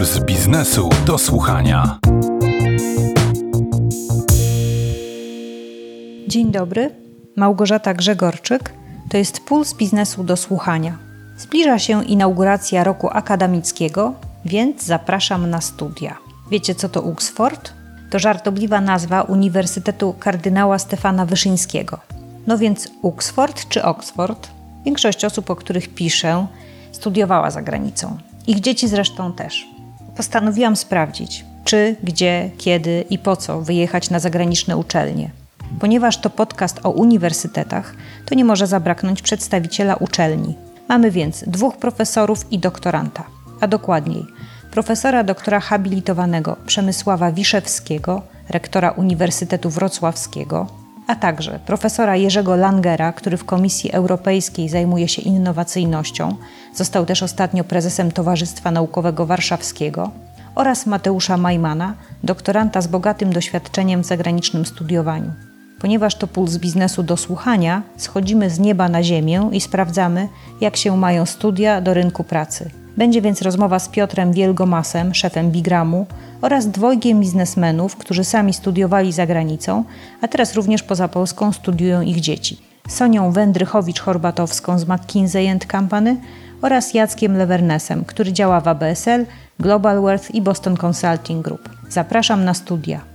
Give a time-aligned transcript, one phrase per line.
[0.00, 1.98] biznesu do słuchania.
[6.28, 6.90] Dzień dobry,
[7.36, 8.72] Małgorzata Grzegorczyk.
[9.10, 10.98] To jest Puls Biznesu do Słuchania.
[11.38, 14.12] Zbliża się inauguracja roku akademickiego,
[14.44, 16.18] więc zapraszam na studia.
[16.50, 17.72] Wiecie co to Oxford?
[18.10, 21.98] To żartobliwa nazwa Uniwersytetu Kardynała Stefana Wyszyńskiego.
[22.46, 24.48] No więc Oxford czy Oxford?
[24.84, 26.46] Większość osób, o których piszę,
[26.92, 28.18] studiowała za granicą.
[28.46, 29.79] Ich dzieci zresztą też.
[30.16, 35.30] Postanowiłam sprawdzić, czy, gdzie, kiedy i po co wyjechać na zagraniczne uczelnie.
[35.80, 37.94] Ponieważ to podcast o uniwersytetach,
[38.26, 40.54] to nie może zabraknąć przedstawiciela uczelni.
[40.88, 43.24] Mamy więc dwóch profesorów i doktoranta,
[43.60, 44.26] a dokładniej
[44.70, 50.66] profesora doktora habilitowanego Przemysława Wiszewskiego, rektora Uniwersytetu Wrocławskiego,
[51.10, 56.36] a także profesora Jerzego Langera, który w Komisji Europejskiej zajmuje się innowacyjnością,
[56.74, 60.10] został też ostatnio prezesem Towarzystwa Naukowego Warszawskiego,
[60.54, 61.94] oraz Mateusza Majmana,
[62.24, 65.32] doktoranta z bogatym doświadczeniem w zagranicznym studiowaniu.
[65.80, 70.28] Ponieważ to puls biznesu do słuchania, schodzimy z nieba na ziemię i sprawdzamy,
[70.60, 72.70] jak się mają studia do rynku pracy.
[73.00, 76.06] Będzie więc rozmowa z Piotrem Wielgomasem, szefem Bigramu,
[76.42, 79.84] oraz dwojgiem biznesmenów, którzy sami studiowali za granicą,
[80.20, 82.60] a teraz również poza Polską studiują ich dzieci.
[82.88, 86.16] Sonią Wędrychowicz-Horbatowską z McKinsey Company
[86.62, 89.26] oraz Jackiem Levernesem, który działa w ABSL,
[89.60, 91.68] Global Wealth i Boston Consulting Group.
[91.88, 93.09] Zapraszam na studia.